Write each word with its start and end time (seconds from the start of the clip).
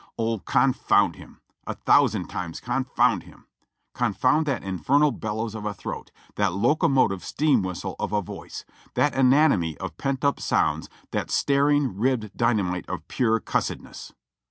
Oh, 0.17 0.39
confound 0.39 1.15
him! 1.17 1.41
A 1.67 1.75
thousand 1.75 2.25
times 2.27 2.59
confound 2.59 3.21
him! 3.21 3.45
Con 3.93 4.13
found 4.13 4.47
that 4.47 4.63
infernal 4.63 5.11
bellows 5.11 5.53
of 5.53 5.63
a 5.63 5.75
throat, 5.75 6.09
that 6.37 6.53
locomotive 6.53 7.23
steam 7.23 7.61
whistle 7.61 7.95
of 7.99 8.11
a 8.11 8.19
voice, 8.19 8.65
that 8.95 9.13
anatomy 9.13 9.77
of 9.77 9.95
pent 9.97 10.25
up 10.25 10.39
sounds, 10.39 10.89
that 11.11 11.29
staring 11.29 11.99
ribbed 11.99 12.35
dynamite 12.35 12.89
of 12.89 13.07
pure 13.07 13.39
cussedness!'' 13.39 14.11